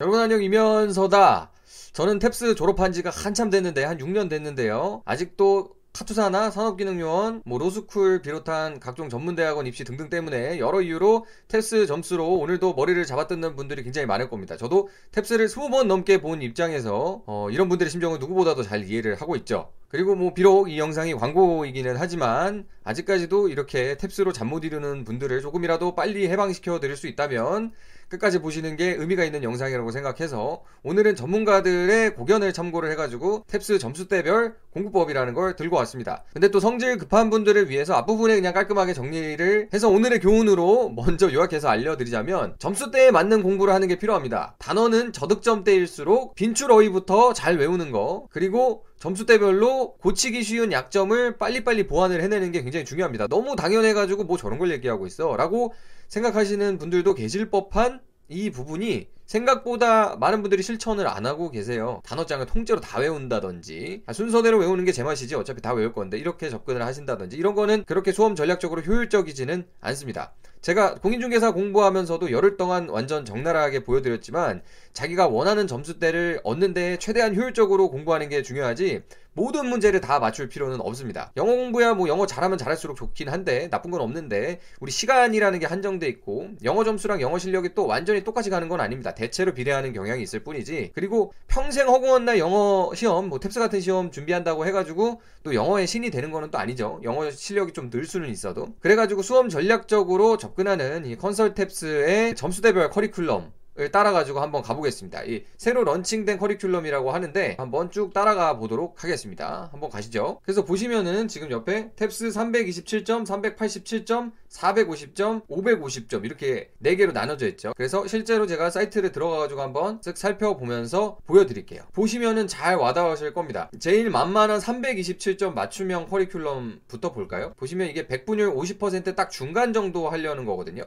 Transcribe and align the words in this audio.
여러분 0.00 0.18
안녕 0.18 0.42
이면서다. 0.42 1.52
저는 1.92 2.18
TEPS 2.18 2.56
졸업한 2.56 2.90
지가 2.90 3.10
한참 3.10 3.48
됐는데 3.48 3.84
한 3.84 3.98
6년 3.98 4.28
됐는데요. 4.28 5.02
아직도 5.04 5.70
카투사나 5.92 6.50
산업기능요원, 6.50 7.42
뭐 7.46 7.60
로스쿨 7.60 8.20
비롯한 8.20 8.80
각종 8.80 9.08
전문대학원 9.08 9.68
입시 9.68 9.84
등등 9.84 10.10
때문에 10.10 10.58
여러 10.58 10.80
이유로 10.80 11.26
TEPS 11.46 11.86
점수로 11.86 12.28
오늘도 12.40 12.74
머리를 12.74 13.04
잡아뜯는 13.04 13.54
분들이 13.54 13.84
굉장히 13.84 14.06
많을 14.06 14.28
겁니다. 14.28 14.56
저도 14.56 14.88
TEPS를 15.12 15.46
20번 15.46 15.86
넘게 15.86 16.20
본 16.20 16.42
입장에서 16.42 17.22
어, 17.26 17.48
이런 17.52 17.68
분들의 17.68 17.88
심정을 17.88 18.18
누구보다도 18.18 18.64
잘 18.64 18.82
이해를 18.82 19.14
하고 19.14 19.36
있죠. 19.36 19.70
그리고 19.94 20.16
뭐 20.16 20.34
비록 20.34 20.68
이 20.68 20.76
영상이 20.80 21.14
광고이기는 21.14 21.94
하지만 21.96 22.66
아직까지도 22.82 23.48
이렇게 23.48 23.94
TEPS로 23.94 24.34
잠 24.34 24.48
못 24.48 24.64
이루는 24.64 25.04
분들을 25.04 25.40
조금이라도 25.40 25.94
빨리 25.94 26.28
해방시켜 26.28 26.80
드릴 26.80 26.96
수 26.96 27.06
있다면 27.06 27.70
끝까지 28.08 28.40
보시는 28.40 28.76
게 28.76 28.90
의미가 28.90 29.24
있는 29.24 29.42
영상이라고 29.42 29.90
생각해서 29.90 30.62
오늘은 30.82 31.16
전문가들의 31.16 32.14
고견을 32.14 32.52
참고를 32.52 32.90
해가지고 32.90 33.44
탭스 33.48 33.80
점수대별 33.80 34.54
공부법이라는 34.72 35.32
걸 35.32 35.56
들고 35.56 35.76
왔습니다. 35.76 36.24
근데 36.32 36.48
또 36.48 36.60
성질 36.60 36.98
급한 36.98 37.30
분들을 37.30 37.70
위해서 37.70 37.94
앞부분에 37.94 38.34
그냥 38.34 38.52
깔끔하게 38.52 38.92
정리를 38.94 39.68
해서 39.72 39.88
오늘의 39.88 40.20
교훈으로 40.20 40.90
먼저 40.90 41.32
요약해서 41.32 41.68
알려드리자면 41.68 42.56
점수대에 42.58 43.10
맞는 43.10 43.42
공부를 43.42 43.72
하는 43.72 43.88
게 43.88 43.96
필요합니다. 43.96 44.56
단어는 44.58 45.12
저득점대일수록 45.12 46.34
빈출 46.34 46.70
어휘부터 46.70 47.32
잘 47.32 47.56
외우는 47.56 47.90
거 47.92 48.26
그리고 48.30 48.84
점수대별로 49.04 49.96
고치기 49.98 50.42
쉬운 50.42 50.72
약점을 50.72 51.36
빨리빨리 51.36 51.86
보완을 51.86 52.22
해내는 52.22 52.52
게 52.52 52.62
굉장히 52.62 52.86
중요합니다. 52.86 53.26
너무 53.26 53.54
당연해가지고 53.54 54.24
뭐 54.24 54.38
저런 54.38 54.58
걸 54.58 54.70
얘기하고 54.70 55.06
있어 55.06 55.36
라고 55.36 55.74
생각하시는 56.08 56.78
분들도 56.78 57.12
계실 57.12 57.50
법한 57.50 58.00
이 58.28 58.50
부분이 58.50 59.08
생각보다 59.26 60.16
많은 60.16 60.42
분들이 60.42 60.62
실천을 60.62 61.06
안 61.08 61.24
하고 61.26 61.50
계세요. 61.50 62.00
단어장을 62.04 62.44
통째로 62.46 62.80
다 62.80 62.98
외운다든지 63.00 64.02
아, 64.06 64.12
순서대로 64.12 64.58
외우는 64.58 64.84
게 64.84 64.92
제 64.92 65.02
맛이지 65.02 65.34
어차피 65.34 65.60
다 65.62 65.72
외울 65.72 65.92
건데 65.92 66.18
이렇게 66.18 66.48
접근을 66.50 66.82
하신다든지 66.84 67.36
이런 67.36 67.54
거는 67.54 67.84
그렇게 67.84 68.12
수험 68.12 68.34
전략적으로 68.34 68.82
효율적이지는 68.82 69.66
않습니다. 69.80 70.34
제가 70.60 70.94
공인중개사 70.96 71.52
공부하면서도 71.52 72.30
열흘 72.30 72.56
동안 72.56 72.88
완전 72.88 73.24
적나라하게 73.24 73.82
보여드렸지만 73.84 74.62
자기가 74.92 75.26
원하는 75.28 75.66
점수대를 75.66 76.40
얻는 76.44 76.72
데 76.74 76.96
최대한 76.98 77.34
효율적으로 77.34 77.90
공부하는 77.90 78.28
게 78.28 78.42
중요하지 78.42 79.02
모든 79.34 79.66
문제를 79.66 80.00
다 80.00 80.18
맞출 80.18 80.48
필요는 80.48 80.80
없습니다. 80.80 81.32
영어 81.36 81.52
공부야 81.54 81.94
뭐 81.94 82.08
영어 82.08 82.26
잘하면 82.26 82.58
잘할수록 82.58 82.96
좋긴 82.96 83.28
한데 83.28 83.68
나쁜 83.70 83.90
건 83.90 84.00
없는데 84.00 84.60
우리 84.80 84.90
시간이라는 84.90 85.58
게 85.58 85.66
한정돼 85.66 86.08
있고 86.08 86.48
영어 86.64 86.84
점수랑 86.84 87.20
영어 87.20 87.38
실력이 87.38 87.74
또 87.74 87.86
완전히 87.86 88.24
똑같이 88.24 88.50
가는 88.50 88.68
건 88.68 88.80
아닙니다. 88.80 89.14
대체로 89.14 89.52
비례하는 89.54 89.92
경향이 89.92 90.22
있을 90.22 90.42
뿐이지. 90.44 90.92
그리고 90.94 91.32
평생 91.48 91.88
허구한 91.88 92.24
날 92.24 92.38
영어 92.38 92.92
시험 92.94 93.28
뭐 93.28 93.38
탭스 93.38 93.58
같은 93.58 93.80
시험 93.80 94.10
준비한다고 94.10 94.66
해가지고 94.66 95.20
또 95.42 95.54
영어의 95.54 95.86
신이 95.86 96.10
되는 96.10 96.30
거는 96.30 96.50
또 96.50 96.58
아니죠. 96.58 97.00
영어 97.04 97.30
실력이 97.30 97.72
좀 97.72 97.84
늘 97.90 98.06
수는 98.06 98.30
있어도. 98.30 98.74
그래가지고 98.80 99.22
수험 99.22 99.48
전략적으로 99.50 100.36
접근하는 100.38 101.04
이 101.04 101.16
컨설 101.16 101.54
TEPS의 101.54 102.34
점수대별 102.34 102.90
커리큘럼 102.90 103.42
을 103.42 103.50
따라가지고 103.92 104.40
한번 104.40 104.62
가보겠습니다. 104.62 105.24
이 105.24 105.44
새로 105.56 105.84
런칭된 105.84 106.38
커리큘럼이라고 106.38 107.08
하는데 107.08 107.56
한번 107.58 107.90
쭉 107.90 108.12
따라가 108.12 108.56
보도록 108.56 109.02
하겠습니다. 109.02 109.68
한번 109.72 109.90
가시죠. 109.90 110.40
그래서 110.44 110.64
보시면은 110.64 111.28
지금 111.28 111.50
옆에 111.50 111.90
TEPS 111.96 112.32
327점, 112.32 113.26
387점, 113.26 114.32
450점, 114.48 115.46
550점 115.48 116.24
이렇게 116.24 116.70
4개로 116.82 117.12
나눠져 117.12 117.48
있죠. 117.48 117.72
그래서 117.76 118.06
실제로 118.06 118.46
제가 118.46 118.70
사이트를 118.70 119.12
들어가가지고 119.12 119.60
한번 119.60 120.00
쓱 120.00 120.16
살펴보면서 120.16 121.18
보여드릴게요. 121.26 121.82
보시면은 121.92 122.46
잘 122.46 122.76
와닿으실 122.76 123.34
겁니다. 123.34 123.70
제일 123.80 124.10
만만한 124.10 124.60
327점 124.60 125.54
맞춤형 125.54 126.06
커리큘럼부터 126.06 127.12
볼까요? 127.12 127.52
보시면 127.56 127.88
이게 127.88 128.06
백분율 128.06 128.54
50%딱 128.54 129.30
중간 129.30 129.72
정도 129.72 130.08
하려는 130.08 130.44
거거든요. 130.44 130.84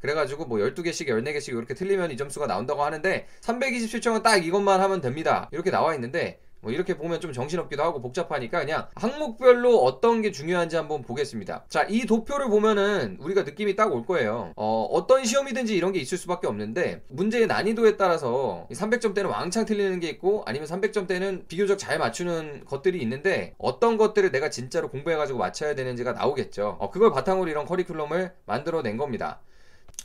그래가지고 0.00 0.46
뭐 0.46 0.58
12개씩 0.58 1.08
14개씩 1.08 1.48
이렇게 1.50 1.74
틀리면 1.74 2.10
이 2.10 2.16
점수가 2.16 2.46
나온다고 2.46 2.82
하는데 2.84 3.26
327점은 3.40 4.22
딱 4.22 4.36
이것만 4.44 4.80
하면 4.80 5.00
됩니다. 5.00 5.48
이렇게 5.52 5.70
나와 5.70 5.94
있는데 5.94 6.40
뭐 6.62 6.70
이렇게 6.70 6.94
보면 6.96 7.20
좀 7.20 7.32
정신없기도 7.32 7.82
하고 7.82 8.02
복잡하니까 8.02 8.60
그냥 8.60 8.86
항목별로 8.94 9.78
어떤 9.78 10.20
게 10.20 10.30
중요한지 10.30 10.76
한번 10.76 11.00
보겠습니다. 11.02 11.64
자, 11.70 11.86
이 11.88 12.04
도표를 12.06 12.48
보면은 12.48 13.16
우리가 13.18 13.44
느낌이 13.44 13.76
딱 13.76 13.90
올 13.90 14.04
거예요. 14.04 14.52
어, 14.56 14.86
어떤 14.92 15.24
시험이든지 15.24 15.74
이런 15.74 15.92
게 15.92 15.98
있을 16.00 16.18
수밖에 16.18 16.46
없는데 16.46 17.02
문제의 17.08 17.46
난이도에 17.46 17.96
따라서 17.96 18.68
300점대는 18.70 19.28
왕창 19.30 19.64
틀리는 19.64 19.98
게 20.00 20.10
있고 20.10 20.42
아니면 20.46 20.68
300점대는 20.68 21.48
비교적 21.48 21.78
잘 21.78 21.98
맞추는 21.98 22.66
것들이 22.66 23.00
있는데 23.00 23.54
어떤 23.56 23.96
것들을 23.96 24.30
내가 24.30 24.50
진짜로 24.50 24.90
공부해가지고 24.90 25.38
맞춰야 25.38 25.74
되는지가 25.74 26.12
나오겠죠. 26.12 26.76
어, 26.78 26.90
그걸 26.90 27.10
바탕으로 27.10 27.50
이런 27.50 27.64
커리큘럼을 27.66 28.32
만들어낸 28.44 28.96
겁니다. 28.98 29.40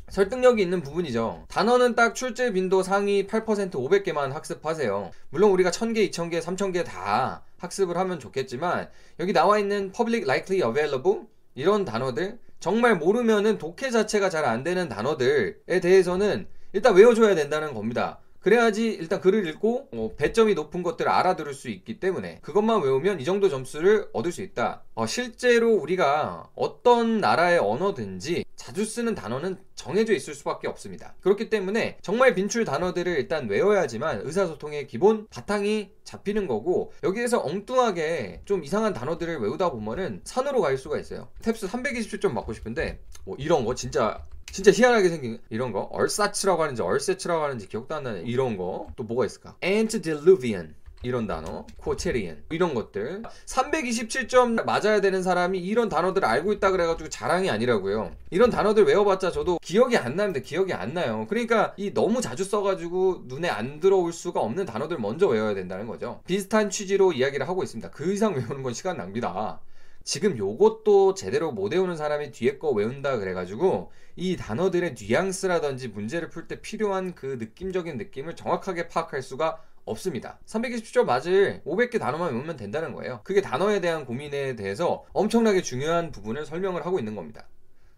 설득력이 0.10 0.62
있는 0.62 0.82
부분이죠. 0.82 1.46
단어는 1.50 1.96
딱 1.96 2.14
출제 2.16 2.54
빈도 2.54 2.84
상위 2.84 3.26
8% 3.26 3.72
500개만 3.72 4.32
학습하세요. 4.32 5.12
물론 5.30 5.52
우리가 5.52 5.72
1000개, 5.72 6.10
2000개, 6.12 6.42
3000개 6.42 6.86
다 6.86 7.44
학습을 7.58 7.98
하면 7.98 8.20
좋겠지만 8.20 8.90
여기 9.20 9.34
나와 9.34 9.58
있는 9.58 9.92
public 9.92 10.24
likely 10.24 10.68
available 10.68 11.22
이런 11.56 11.86
단어들 11.86 12.38
정말 12.60 12.96
모르면은 12.98 13.58
독해 13.58 13.90
자체가 13.92 14.30
잘 14.30 14.46
안 14.46 14.64
되는 14.64 14.88
단어들에 14.90 15.80
대해서는 15.82 16.48
일단 16.74 16.94
외워줘야 16.96 17.36
된다는 17.36 17.74
겁니다. 17.74 18.20
그래야지 18.46 18.90
일단 18.90 19.22
글을 19.22 19.48
읽고 19.48 19.90
어, 19.92 20.12
배점이 20.16 20.54
높은 20.54 20.84
것들을 20.84 21.10
알아들을 21.10 21.56
수 21.56 21.68
있기 21.68 22.00
때문에 22.00 22.42
그것만 22.44 22.84
외우면 22.84 23.20
이 23.20 23.26
정도 23.26 23.50
점수를 23.50 24.08
얻을 24.14 24.32
수 24.32 24.44
있다. 24.44 24.84
어, 24.94 25.08
실제로 25.08 25.74
우리가 25.74 26.52
어떤 26.54 27.20
나라의 27.20 27.58
언어든지 27.58 28.46
자주 28.56 28.86
쓰는 28.86 29.16
단어는 29.16 29.58
정해져 29.74 30.14
있을 30.14 30.36
수밖에 30.36 30.68
없습니다. 30.68 31.16
그렇기 31.22 31.50
때문에 31.50 31.98
정말 32.04 32.36
빈출 32.36 32.66
단어들을 32.66 33.18
일단 33.18 33.50
외워야지만 33.50 34.22
의사소통의 34.24 34.86
기본 34.86 35.26
바탕이 35.30 35.90
잡히는 36.04 36.46
거고 36.46 36.94
여기에서 37.02 37.42
엉뚱하게 37.42 38.42
좀 38.46 38.64
이상한 38.64 38.94
단어들을 38.94 39.40
외우다 39.40 39.72
보면은 39.72 40.22
산으로 40.24 40.62
갈 40.62 40.78
수가 40.78 41.00
있어요. 41.00 41.30
탭스 41.42 41.68
327점 41.68 42.32
맞고 42.32 42.54
싶은데 42.54 43.00
뭐 43.26 43.36
이런 43.40 43.66
거 43.66 43.74
진짜 43.74 44.24
진짜 44.56 44.72
희한하게 44.72 45.10
생긴 45.10 45.38
이런 45.50 45.74
거. 45.74 45.82
얼사츠라고 45.92 46.64
하는지 46.64 46.82
얼세츠라고 46.82 47.44
하는지 47.44 47.68
기억도 47.68 47.94
안 47.94 48.04
나네. 48.04 48.22
이런 48.22 48.56
거. 48.56 48.88
또 48.96 49.04
뭐가 49.04 49.26
있을까? 49.26 49.58
Antediluvian. 49.62 50.76
이런 51.04 51.28
단어, 51.28 51.68
코체리엔 51.76 52.46
이런 52.52 52.74
것들. 52.74 53.24
327점 53.46 54.64
맞아야 54.64 55.02
되는 55.02 55.22
사람이 55.22 55.60
이런 55.60 55.90
단어들을 55.90 56.26
알고 56.26 56.54
있다 56.54 56.72
그래가지고 56.72 57.10
자랑이 57.10 57.50
아니라고요. 57.50 58.16
이런 58.32 58.50
단어들 58.50 58.86
외워봤자 58.86 59.32
저도 59.32 59.60
기억이 59.62 59.98
안 59.98 60.16
나는데 60.16 60.42
기억이 60.42 60.72
안 60.72 60.94
나요. 60.94 61.26
그러니까 61.28 61.74
이 61.76 61.94
너무 61.94 62.22
자주 62.22 62.46
써가지고 62.46 63.24
눈에 63.26 63.50
안 63.50 63.82
들어올 63.82 64.14
수가 64.14 64.40
없는 64.40 64.66
단어들 64.66 64.98
먼저 65.00 65.28
외워야 65.28 65.54
된다는 65.54 65.86
거죠. 65.86 66.22
비슷한 66.26 66.70
취지로 66.70 67.12
이야기를 67.12 67.46
하고 67.50 67.62
있습니다. 67.62 67.92
그 67.92 68.14
이상 68.14 68.34
외우는 68.34 68.64
건 68.64 68.74
시간 68.74 68.96
낭비다 68.96 69.60
지금 70.06 70.38
요것도 70.38 71.16
제대로 71.16 71.52
못 71.52 71.74
외우는 71.74 71.98
사람이 71.98 72.32
뒤에 72.32 72.60
거 72.60 72.70
외운다 72.70 73.18
그래가지고 73.18 73.92
이 74.16 74.38
단어들의 74.38 74.94
뉘앙스라든지 75.00 75.88
문제를 75.88 76.30
풀 76.30 76.48
때 76.48 76.62
필요한 76.62 77.16
그 77.16 77.38
느낌적인 77.40 77.98
느낌을 77.98 78.36
정확하게 78.36 78.88
파악할 78.88 79.24
수가 79.24 79.64
없습니다. 79.84 80.38
320점 80.46 81.06
맞을 81.06 81.64
500개 81.66 82.00
단어만 82.00 82.34
외우면 82.34 82.56
된다는 82.56 82.94
거예요. 82.94 83.22
그게 83.24 83.42
단어에 83.42 83.82
대한 83.82 84.06
고민에 84.06 84.56
대해서 84.56 85.04
엄청나게 85.14 85.64
중요한 85.64 86.12
부분을 86.12 86.46
설명을 86.46 86.86
하고 86.86 87.00
있는 87.00 87.16
겁니다. 87.16 87.48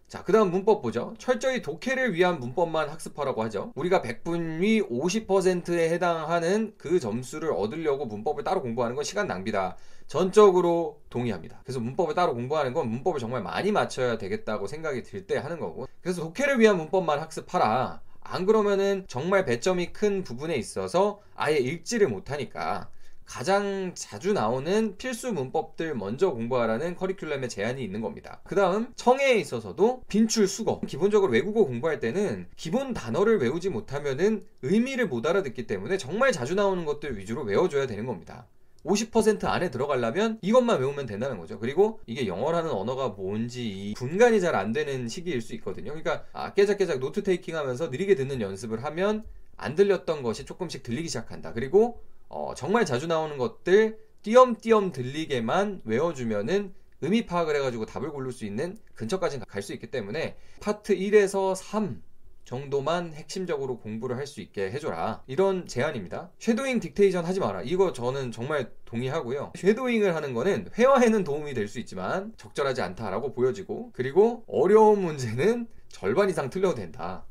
자, 0.08 0.24
그 0.24 0.32
다음 0.32 0.50
문법 0.50 0.80
보죠. 0.80 1.12
철저히 1.18 1.60
독해를 1.60 2.14
위한 2.14 2.40
문법만 2.40 2.88
학습하라고 2.88 3.42
하죠. 3.44 3.72
우리가 3.74 4.00
100분위 4.00 4.88
50%에 4.88 5.90
해당하는 5.90 6.72
그 6.78 6.98
점수를 6.98 7.52
얻으려고 7.52 8.06
문법을 8.06 8.42
따로 8.42 8.62
공부하는 8.62 8.96
건 8.96 9.04
시간 9.04 9.26
낭비다. 9.26 9.76
전적으로 10.06 11.02
동의합니다. 11.10 11.60
그래서 11.62 11.78
문법을 11.80 12.14
따로 12.14 12.32
공부하는 12.34 12.72
건 12.72 12.88
문법을 12.88 13.20
정말 13.20 13.42
많이 13.42 13.70
맞춰야 13.70 14.16
되겠다고 14.16 14.66
생각이 14.66 15.02
들 15.02 15.26
때 15.26 15.36
하는 15.36 15.60
거고. 15.60 15.86
그래서 16.00 16.22
독해를 16.22 16.58
위한 16.58 16.78
문법만 16.78 17.18
학습하라. 17.20 18.00
안 18.22 18.46
그러면은 18.46 19.04
정말 19.08 19.44
배점이 19.44 19.92
큰 19.92 20.24
부분에 20.24 20.56
있어서 20.56 21.20
아예 21.34 21.58
읽지를 21.58 22.08
못하니까 22.08 22.88
가장 23.28 23.92
자주 23.94 24.32
나오는 24.32 24.96
필수 24.96 25.34
문법들 25.34 25.94
먼저 25.94 26.30
공부하라는 26.30 26.96
커리큘럼의 26.96 27.50
제한이 27.50 27.84
있는 27.84 28.00
겁니다. 28.00 28.40
그 28.44 28.54
다음 28.54 28.88
청해에 28.96 29.34
있어서도 29.36 30.02
빈출 30.08 30.48
수거 30.48 30.80
기본적으로 30.86 31.30
외국어 31.30 31.64
공부할 31.64 32.00
때는 32.00 32.48
기본 32.56 32.94
단어를 32.94 33.38
외우지 33.38 33.68
못하면은 33.68 34.46
의미를 34.62 35.08
못 35.08 35.26
알아듣기 35.26 35.66
때문에 35.66 35.98
정말 35.98 36.32
자주 36.32 36.54
나오는 36.54 36.86
것들 36.86 37.18
위주로 37.18 37.42
외워줘야 37.42 37.86
되는 37.86 38.06
겁니다. 38.06 38.46
50% 38.84 39.44
안에 39.44 39.70
들어가려면 39.70 40.38
이것만 40.40 40.80
외우면 40.80 41.04
된다는 41.04 41.36
거죠. 41.36 41.58
그리고 41.58 42.00
이게 42.06 42.26
영어라는 42.26 42.70
언어가 42.70 43.08
뭔지 43.08 43.92
분간이 43.98 44.40
잘 44.40 44.54
안 44.54 44.72
되는 44.72 45.06
시기일 45.06 45.42
수 45.42 45.54
있거든요. 45.56 45.90
그러니까 45.90 46.24
아, 46.32 46.54
깨작깨작 46.54 46.98
note 46.98 47.22
taking 47.22 47.54
하면서 47.54 47.88
느리게 47.88 48.14
듣는 48.14 48.40
연습을 48.40 48.84
하면 48.84 49.24
안 49.58 49.74
들렸던 49.74 50.22
것이 50.22 50.46
조금씩 50.46 50.82
들리기 50.82 51.08
시작한다. 51.08 51.52
그리고 51.52 52.00
어, 52.28 52.52
정말 52.56 52.84
자주 52.84 53.06
나오는 53.06 53.36
것들 53.38 53.98
띄엄띄엄 54.22 54.92
들리게만 54.92 55.82
외워주면은 55.84 56.74
의미 57.00 57.24
파악을 57.26 57.54
해가지고 57.56 57.86
답을 57.86 58.10
고를 58.10 58.32
수 58.32 58.44
있는 58.44 58.76
근처까지 58.94 59.38
갈 59.48 59.62
수 59.62 59.72
있기 59.72 59.90
때문에 59.90 60.36
파트 60.60 60.96
1에서 60.96 61.54
3 61.54 62.02
정도만 62.44 63.12
핵심적으로 63.12 63.78
공부를 63.78 64.16
할 64.16 64.26
수 64.26 64.40
있게 64.40 64.70
해줘라. 64.70 65.22
이런 65.26 65.66
제안입니다. 65.66 66.30
shadowing 66.38 66.80
dictation 66.80 67.22
하지 67.22 67.40
마라. 67.40 67.62
이거 67.62 67.92
저는 67.92 68.32
정말 68.32 68.72
동의하고요. 68.86 69.52
shadowing을 69.56 70.14
하는 70.16 70.32
거는 70.34 70.70
회화에는 70.76 71.24
도움이 71.24 71.54
될 71.54 71.68
수 71.68 71.78
있지만 71.78 72.32
적절하지 72.38 72.80
않다라고 72.82 73.32
보여지고 73.34 73.90
그리고 73.92 74.44
어려운 74.48 75.02
문제는 75.02 75.68
절반 75.88 76.30
이상 76.30 76.48
틀려도 76.50 76.74
된다. 76.74 77.26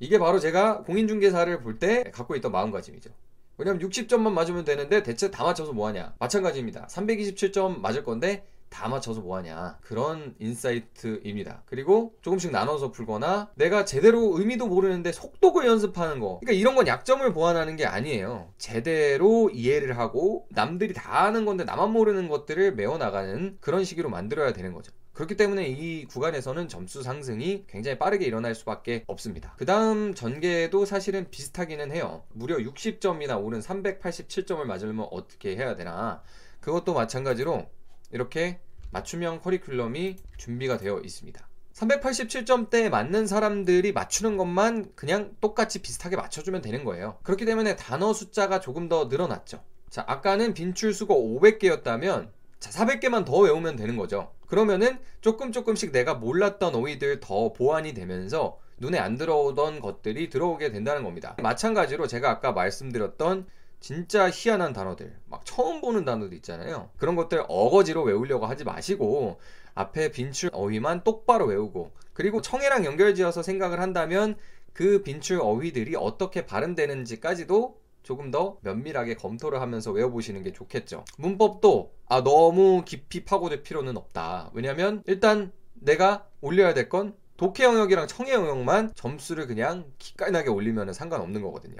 이게 0.00 0.18
바로 0.18 0.38
제가 0.40 0.82
공인중개사를 0.82 1.60
볼 1.62 1.78
때 1.78 2.04
갖고 2.12 2.34
있던 2.36 2.50
마음가짐이죠. 2.52 3.10
왜냐면 3.58 3.80
60점만 3.80 4.32
맞으면 4.32 4.64
되는데 4.64 5.02
대체 5.02 5.30
다 5.30 5.44
맞춰서 5.44 5.72
뭐하냐. 5.72 6.14
마찬가지입니다. 6.18 6.86
327점 6.88 7.80
맞을 7.80 8.04
건데 8.04 8.46
다 8.68 8.88
맞춰서 8.88 9.20
뭐하냐? 9.20 9.78
그런 9.80 10.34
인사이트입니다. 10.38 11.62
그리고 11.66 12.14
조금씩 12.20 12.50
나눠서 12.50 12.90
풀거나 12.90 13.50
내가 13.54 13.84
제대로 13.84 14.38
의미도 14.38 14.66
모르는데 14.66 15.12
속독을 15.12 15.66
연습하는 15.66 16.20
거. 16.20 16.40
그러니까 16.40 16.52
이런 16.52 16.74
건 16.74 16.86
약점을 16.86 17.32
보완하는 17.32 17.76
게 17.76 17.86
아니에요. 17.86 18.52
제대로 18.58 19.48
이해를 19.50 19.98
하고 19.98 20.46
남들이 20.50 20.92
다 20.92 21.22
아는 21.22 21.44
건데 21.46 21.64
나만 21.64 21.92
모르는 21.92 22.28
것들을 22.28 22.74
메워나가는 22.74 23.56
그런 23.60 23.84
식으로 23.84 24.10
만들어야 24.10 24.52
되는 24.52 24.72
거죠 24.72 24.92
그렇기 25.16 25.34
때문에 25.34 25.66
이 25.66 26.04
구간에서는 26.04 26.68
점수 26.68 27.02
상승이 27.02 27.64
굉장히 27.68 27.98
빠르게 27.98 28.26
일어날 28.26 28.54
수밖에 28.54 29.02
없습니다. 29.06 29.54
그 29.56 29.64
다음 29.64 30.14
전개도 30.14 30.84
사실은 30.84 31.30
비슷하기는 31.30 31.90
해요. 31.90 32.24
무려 32.34 32.56
60점이나 32.58 33.42
오른 33.42 33.60
387점을 33.60 34.62
맞으려면 34.64 35.08
어떻게 35.10 35.56
해야 35.56 35.74
되나. 35.74 36.22
그것도 36.60 36.92
마찬가지로 36.92 37.66
이렇게 38.12 38.60
맞춤형 38.90 39.40
커리큘럼이 39.40 40.18
준비가 40.36 40.76
되어 40.76 41.00
있습니다. 41.00 41.48
387점대에 41.72 42.90
맞는 42.90 43.26
사람들이 43.26 43.92
맞추는 43.92 44.36
것만 44.36 44.92
그냥 44.94 45.34
똑같이 45.40 45.80
비슷하게 45.80 46.16
맞춰주면 46.16 46.60
되는 46.60 46.84
거예요. 46.84 47.16
그렇기 47.22 47.46
때문에 47.46 47.76
단어 47.76 48.12
숫자가 48.12 48.60
조금 48.60 48.90
더 48.90 49.06
늘어났죠. 49.06 49.62
자, 49.88 50.04
아까는 50.06 50.52
빈출 50.52 50.92
수고 50.92 51.40
500개였다면 51.40 52.28
자, 52.58 52.70
400개만 52.84 53.24
더 53.24 53.38
외우면 53.38 53.76
되는 53.76 53.96
거죠. 53.96 54.35
그러면은 54.46 54.98
조금 55.20 55.52
조금씩 55.52 55.92
내가 55.92 56.14
몰랐던 56.14 56.74
어휘들 56.74 57.20
더 57.20 57.52
보완이 57.52 57.94
되면서 57.94 58.58
눈에 58.78 58.98
안 58.98 59.16
들어오던 59.16 59.80
것들이 59.80 60.28
들어오게 60.28 60.70
된다는 60.70 61.02
겁니다. 61.02 61.36
마찬가지로 61.42 62.06
제가 62.06 62.30
아까 62.30 62.52
말씀드렸던 62.52 63.46
진짜 63.80 64.30
희한한 64.30 64.72
단어들, 64.72 65.16
막 65.26 65.44
처음 65.44 65.80
보는 65.80 66.04
단어들 66.04 66.34
있잖아요. 66.38 66.90
그런 66.96 67.14
것들 67.14 67.44
어거지로 67.48 68.02
외우려고 68.02 68.46
하지 68.46 68.64
마시고 68.64 69.38
앞에 69.74 70.10
빈출 70.10 70.50
어휘만 70.52 71.04
똑바로 71.04 71.46
외우고 71.46 71.92
그리고 72.12 72.40
청해랑 72.40 72.84
연결지어서 72.84 73.42
생각을 73.42 73.80
한다면 73.80 74.36
그 74.72 75.02
빈출 75.02 75.40
어휘들이 75.40 75.94
어떻게 75.96 76.46
발음되는지까지도 76.46 77.78
조금 78.06 78.30
더 78.30 78.56
면밀하게 78.60 79.16
검토를 79.16 79.60
하면서 79.60 79.90
외워보시는 79.90 80.44
게 80.44 80.52
좋겠죠. 80.52 81.04
문법도 81.18 81.92
아 82.08 82.22
너무 82.22 82.84
깊이 82.84 83.24
파고들 83.24 83.64
필요는 83.64 83.96
없다. 83.96 84.52
왜냐면 84.54 85.02
일단 85.06 85.50
내가 85.74 86.24
올려야 86.40 86.72
될 86.72 86.88
건 86.88 87.16
독해 87.36 87.64
영역이랑 87.64 88.06
청해 88.06 88.32
영역만 88.32 88.92
점수를 88.94 89.48
그냥 89.48 89.92
기깔나게 89.98 90.50
올리면 90.50 90.92
상관없는 90.92 91.42
거거든요. 91.42 91.78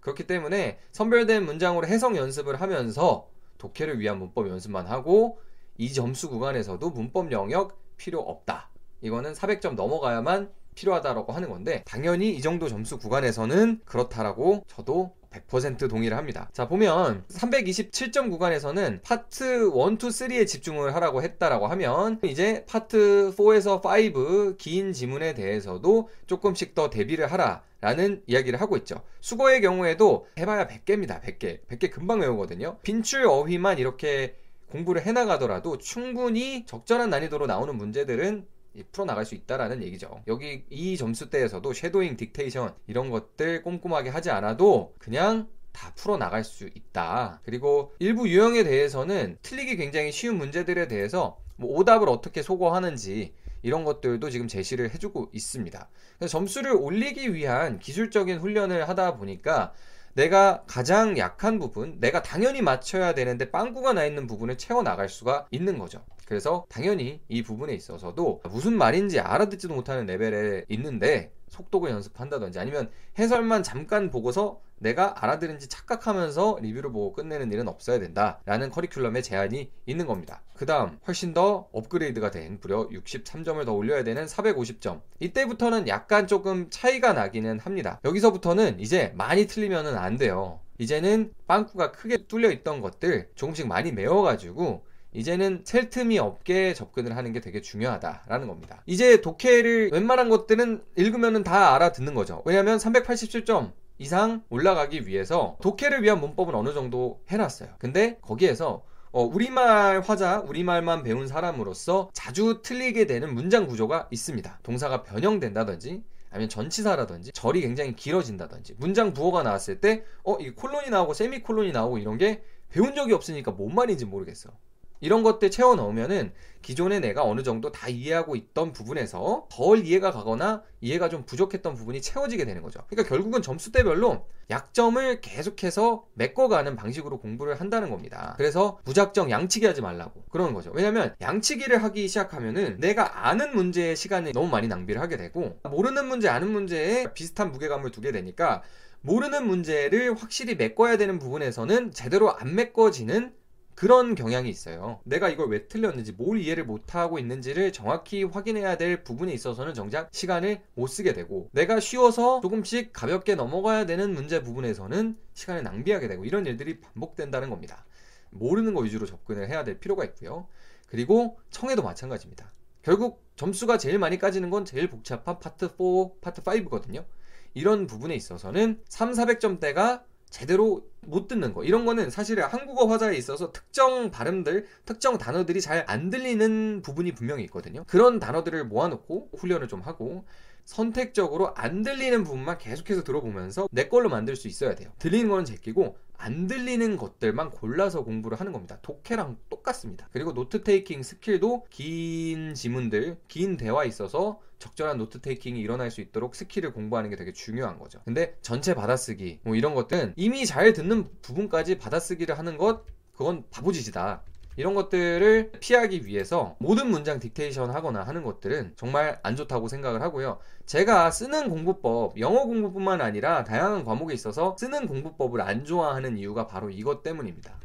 그렇기 0.00 0.26
때문에 0.26 0.78
선별된 0.92 1.44
문장으로 1.44 1.86
해석 1.86 2.16
연습을 2.16 2.58
하면서 2.58 3.28
독해를 3.58 4.00
위한 4.00 4.18
문법 4.18 4.48
연습만 4.48 4.86
하고 4.86 5.40
이 5.76 5.92
점수 5.92 6.30
구간에서도 6.30 6.88
문법 6.88 7.32
영역 7.32 7.78
필요 7.98 8.20
없다. 8.20 8.70
이거는 9.02 9.34
400점 9.34 9.74
넘어가야만 9.74 10.50
필요하다라고 10.74 11.34
하는 11.34 11.50
건데 11.50 11.82
당연히 11.86 12.30
이 12.30 12.40
정도 12.40 12.66
점수 12.68 12.98
구간에서는 12.98 13.82
그렇다라고 13.84 14.64
저도 14.66 15.14
100% 15.48 15.88
동의를 15.88 16.16
합니다. 16.16 16.48
자, 16.52 16.68
보면 16.68 17.24
327점 17.28 18.30
구간에서는 18.30 19.00
파트 19.02 19.44
1, 19.44 19.60
2, 19.62 19.68
3에 19.68 20.46
집중을 20.46 20.94
하라고 20.94 21.22
했다라고 21.22 21.66
하면 21.68 22.18
이제 22.24 22.64
파트 22.68 23.32
4에서 23.36 23.80
5 23.84 24.56
긴 24.56 24.92
지문에 24.92 25.34
대해서도 25.34 26.08
조금씩 26.26 26.74
더 26.74 26.90
대비를 26.90 27.30
하라. 27.32 27.62
라는 27.82 28.22
이야기를 28.26 28.60
하고 28.60 28.76
있죠. 28.78 29.02
수거의 29.20 29.60
경우에도 29.60 30.26
해봐야 30.38 30.66
100개입니다. 30.66 31.22
100개. 31.22 31.60
100개 31.68 31.90
금방 31.90 32.20
외우거든요. 32.20 32.78
빈출 32.82 33.26
어휘만 33.26 33.78
이렇게 33.78 34.34
공부를 34.70 35.02
해나가더라도 35.02 35.78
충분히 35.78 36.64
적절한 36.66 37.10
난이도로 37.10 37.46
나오는 37.46 37.76
문제들은 37.76 38.46
풀어나갈 38.90 39.24
수 39.24 39.34
있다라는 39.34 39.82
얘기죠. 39.82 40.22
여기 40.26 40.64
이 40.70 40.96
점수대에서도 40.96 41.72
쉐도잉, 41.72 42.16
딕테이션 42.16 42.74
이런 42.86 43.10
것들 43.10 43.62
꼼꼼하게 43.62 44.10
하지 44.10 44.30
않아도 44.30 44.94
그냥 44.98 45.48
다 45.72 45.92
풀어나갈 45.94 46.42
수 46.42 46.66
있다. 46.66 47.40
그리고 47.44 47.92
일부 47.98 48.28
유형에 48.28 48.64
대해서는 48.64 49.38
틀리기 49.42 49.76
굉장히 49.76 50.10
쉬운 50.10 50.36
문제들에 50.36 50.88
대해서 50.88 51.38
뭐 51.56 51.78
오답을 51.78 52.08
어떻게 52.08 52.42
소거하는지 52.42 53.34
이런 53.62 53.84
것들도 53.84 54.30
지금 54.30 54.48
제시를 54.48 54.94
해주고 54.94 55.30
있습니다. 55.32 55.88
점수를 56.28 56.72
올리기 56.72 57.34
위한 57.34 57.78
기술적인 57.78 58.38
훈련을 58.38 58.88
하다 58.88 59.16
보니까 59.16 59.72
내가 60.14 60.64
가장 60.66 61.18
약한 61.18 61.58
부분, 61.58 62.00
내가 62.00 62.22
당연히 62.22 62.62
맞춰야 62.62 63.12
되는데 63.12 63.50
빵꾸가 63.50 63.92
나 63.92 64.06
있는 64.06 64.26
부분을 64.26 64.56
채워 64.56 64.82
나갈 64.82 65.10
수가 65.10 65.46
있는 65.50 65.78
거죠. 65.78 66.02
그래서 66.26 66.66
당연히 66.68 67.20
이 67.28 67.42
부분에 67.42 67.72
있어서도 67.72 68.42
무슨 68.50 68.76
말인지 68.76 69.20
알아듣지도 69.20 69.74
못하는 69.74 70.06
레벨에 70.06 70.64
있는데 70.68 71.32
속독을 71.48 71.90
연습한다든지 71.90 72.58
아니면 72.58 72.90
해설만 73.18 73.62
잠깐 73.62 74.10
보고서 74.10 74.60
내가 74.78 75.24
알아들은지 75.24 75.68
착각하면서 75.68 76.58
리뷰를 76.60 76.92
보고 76.92 77.12
끝내는 77.12 77.50
일은 77.52 77.68
없어야 77.68 77.98
된다라는 77.98 78.70
커리큘럼의 78.70 79.22
제한이 79.22 79.70
있는 79.86 80.06
겁니다. 80.06 80.42
그 80.52 80.66
다음 80.66 80.98
훨씬 81.06 81.32
더 81.32 81.68
업그레이드가 81.72 82.30
된 82.30 82.58
무려 82.60 82.88
63점을 82.88 83.64
더 83.64 83.72
올려야 83.72 84.04
되는 84.04 84.26
450점. 84.26 85.00
이때부터는 85.20 85.88
약간 85.88 86.26
조금 86.26 86.68
차이가 86.70 87.12
나기는 87.12 87.60
합니다. 87.60 88.00
여기서부터는 88.04 88.80
이제 88.80 89.12
많이 89.14 89.46
틀리면 89.46 89.96
안 89.96 90.16
돼요. 90.16 90.60
이제는 90.78 91.32
빵꾸가 91.46 91.92
크게 91.92 92.26
뚫려 92.26 92.50
있던 92.50 92.82
것들 92.82 93.30
조금씩 93.34 93.66
많이 93.66 93.92
메워가지고 93.92 94.84
이제는 95.16 95.62
셀 95.64 95.88
틈이 95.88 96.18
없게 96.18 96.74
접근을 96.74 97.16
하는 97.16 97.32
게 97.32 97.40
되게 97.40 97.62
중요하다라는 97.62 98.48
겁니다. 98.48 98.82
이제 98.86 99.20
독해를 99.22 99.90
웬만한 99.92 100.28
것들은 100.28 100.82
읽으면 100.96 101.42
다 101.42 101.74
알아듣는 101.74 102.14
거죠. 102.14 102.42
왜냐하면 102.44 102.76
387점 102.78 103.72
이상 103.98 104.42
올라가기 104.50 105.06
위해서 105.06 105.56
독해를 105.62 106.02
위한 106.02 106.20
문법은 106.20 106.54
어느 106.54 106.74
정도 106.74 107.20
해놨어요. 107.28 107.70
근데 107.78 108.18
거기에서 108.20 108.84
어, 109.10 109.22
우리말 109.22 110.02
화자, 110.02 110.40
우리말만 110.40 111.02
배운 111.02 111.26
사람으로서 111.26 112.10
자주 112.12 112.60
틀리게 112.62 113.06
되는 113.06 113.32
문장 113.32 113.66
구조가 113.66 114.08
있습니다. 114.10 114.58
동사가 114.62 115.02
변형된다든지 115.02 116.02
아니면 116.28 116.50
전치사라든지 116.50 117.32
절이 117.32 117.62
굉장히 117.62 117.96
길어진다든지 117.96 118.74
문장 118.76 119.14
부호가 119.14 119.42
나왔을 119.42 119.80
때 119.80 120.04
어, 120.22 120.36
이 120.38 120.50
콜론이 120.50 120.90
나오고 120.90 121.14
세미콜론이 121.14 121.72
나오고 121.72 121.96
이런 121.96 122.18
게 122.18 122.42
배운 122.68 122.94
적이 122.94 123.14
없으니까 123.14 123.52
뭔 123.52 123.74
말인지 123.74 124.04
모르겠어. 124.04 124.50
이런 125.00 125.22
것들 125.22 125.50
채워 125.50 125.74
넣으면은 125.74 126.32
기존에 126.62 126.98
내가 126.98 127.22
어느 127.22 127.44
정도 127.44 127.70
다 127.70 127.88
이해하고 127.88 128.34
있던 128.34 128.72
부분에서 128.72 129.46
덜 129.50 129.86
이해가 129.86 130.10
가거나 130.10 130.64
이해가 130.80 131.08
좀 131.08 131.24
부족했던 131.24 131.74
부분이 131.74 132.02
채워지게 132.02 132.44
되는 132.44 132.60
거죠. 132.60 132.80
그러니까 132.88 133.08
결국은 133.08 133.40
점수대별로 133.40 134.26
약점을 134.50 135.20
계속해서 135.20 136.04
메꿔가는 136.14 136.74
방식으로 136.74 137.20
공부를 137.20 137.60
한다는 137.60 137.90
겁니다. 137.90 138.34
그래서 138.36 138.80
무작정 138.84 139.30
양치기 139.30 139.64
하지 139.64 139.80
말라고 139.80 140.24
그러는 140.30 140.54
거죠. 140.54 140.72
왜냐면 140.74 141.14
양치기를 141.20 141.82
하기 141.84 142.08
시작하면은 142.08 142.78
내가 142.80 143.28
아는 143.28 143.54
문제의 143.54 143.94
시간을 143.94 144.32
너무 144.32 144.48
많이 144.48 144.66
낭비를 144.66 145.00
하게 145.00 145.16
되고 145.16 145.58
모르는 145.62 146.06
문제, 146.06 146.28
아는 146.28 146.50
문제에 146.50 147.12
비슷한 147.14 147.52
무게감을 147.52 147.92
두게 147.92 148.10
되니까 148.10 148.62
모르는 149.02 149.46
문제를 149.46 150.14
확실히 150.16 150.56
메꿔야 150.56 150.96
되는 150.96 151.20
부분에서는 151.20 151.92
제대로 151.92 152.36
안 152.36 152.56
메꿔지는 152.56 153.32
그런 153.76 154.14
경향이 154.14 154.48
있어요. 154.48 155.00
내가 155.04 155.28
이걸 155.28 155.50
왜 155.50 155.68
틀렸는지, 155.68 156.12
뭘 156.12 156.40
이해를 156.40 156.64
못하고 156.64 157.18
있는지를 157.18 157.74
정확히 157.74 158.24
확인해야 158.24 158.78
될 158.78 159.04
부분에 159.04 159.34
있어서는 159.34 159.74
정작 159.74 160.08
시간을 160.12 160.62
못 160.74 160.86
쓰게 160.86 161.12
되고, 161.12 161.50
내가 161.52 161.78
쉬워서 161.78 162.40
조금씩 162.40 162.94
가볍게 162.94 163.34
넘어가야 163.34 163.84
되는 163.84 164.14
문제 164.14 164.42
부분에서는 164.42 165.18
시간을 165.34 165.62
낭비하게 165.62 166.08
되고, 166.08 166.24
이런 166.24 166.46
일들이 166.46 166.80
반복된다는 166.80 167.50
겁니다. 167.50 167.84
모르는 168.30 168.72
거 168.72 168.80
위주로 168.80 169.04
접근을 169.04 169.50
해야 169.50 169.62
될 169.62 169.78
필요가 169.78 170.04
있고요. 170.06 170.48
그리고 170.88 171.38
청해도 171.50 171.82
마찬가지입니다. 171.82 172.50
결국 172.80 173.22
점수가 173.36 173.76
제일 173.76 173.98
많이 173.98 174.18
까지는 174.18 174.48
건 174.48 174.64
제일 174.64 174.88
복잡한 174.88 175.38
파트 175.38 175.68
4, 175.68 175.74
파트 176.22 176.40
5거든요. 176.40 177.04
이런 177.52 177.86
부분에 177.86 178.14
있어서는 178.14 178.80
3, 178.88 179.12
400점대가 179.12 180.04
제대로 180.30 180.86
못 181.02 181.28
듣는 181.28 181.52
거. 181.54 181.64
이런 181.64 181.84
거는 181.86 182.10
사실 182.10 182.42
한국어 182.42 182.86
화자에 182.86 183.16
있어서 183.16 183.52
특정 183.52 184.10
발음들 184.10 184.66
특정 184.84 185.18
단어들이 185.18 185.60
잘 185.60 185.84
안 185.88 186.10
들리는 186.10 186.82
부분이 186.82 187.12
분명히 187.12 187.44
있거든요. 187.44 187.84
그런 187.86 188.18
단어들을 188.18 188.64
모아놓고 188.64 189.30
훈련을 189.38 189.68
좀 189.68 189.80
하고 189.82 190.24
선택적으로 190.66 191.54
안 191.54 191.82
들리는 191.82 192.22
부분만 192.24 192.58
계속해서 192.58 193.02
들어보면서 193.02 193.68
내 193.72 193.88
걸로 193.88 194.10
만들 194.10 194.36
수 194.36 194.48
있어야 194.48 194.74
돼요 194.74 194.90
들리는 194.98 195.28
거는 195.30 195.46
제끼고 195.46 195.96
안 196.18 196.46
들리는 196.46 196.96
것들만 196.96 197.50
골라서 197.50 198.02
공부를 198.04 198.40
하는 198.40 198.52
겁니다. 198.52 198.78
독해랑 198.82 199.36
똑같습니다. 199.48 200.08
그리고 200.12 200.32
note 200.32 200.62
taking 200.62 201.02
skill도 201.02 201.66
긴 201.70 202.54
지문들, 202.54 203.18
긴 203.28 203.56
대화에 203.56 203.86
있어서 203.88 204.40
적절한 204.58 204.98
note 204.98 205.20
taking이 205.20 205.60
일어날 205.60 205.90
수 205.90 206.00
있도록 206.00 206.34
skill을 206.34 206.72
공부하는 206.72 207.10
게 207.10 207.16
되게 207.16 207.32
중요한 207.32 207.78
거죠. 207.78 208.00
근데 208.04 208.36
전체 208.40 208.74
받아쓰기 208.74 209.40
뭐 209.42 209.54
이런 209.54 209.74
것들은 209.74 210.14
이미 210.16 210.46
잘 210.46 210.72
듣는 210.72 211.08
부분까지 211.22 211.78
받아쓰기를 211.78 212.38
하는 212.38 212.56
것 212.56 212.84
그건 213.14 213.44
바보짓이다. 213.50 214.22
이런 214.56 214.74
것들을 214.74 215.52
피하기 215.60 216.06
위해서 216.06 216.56
모든 216.58 216.90
문장 216.90 217.20
딕테이션 217.20 217.68
하거나 217.68 218.02
하는 218.02 218.22
것들은 218.22 218.72
정말 218.76 219.20
안 219.22 219.36
좋다고 219.36 219.68
생각을 219.68 220.00
하고요. 220.00 220.38
제가 220.64 221.10
쓰는 221.10 221.50
공부법, 221.50 222.18
영어 222.18 222.44
공부뿐만 222.44 223.02
아니라 223.02 223.44
다양한 223.44 223.84
과목에 223.84 224.14
있어서 224.14 224.56
쓰는 224.58 224.86
공부법을 224.86 225.42
안 225.42 225.64
좋아하는 225.64 226.16
이유가 226.16 226.46
바로 226.46 226.70
이것 226.70 227.02
때문입니다. 227.02 227.60